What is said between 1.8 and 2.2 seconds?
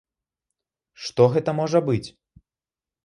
быць?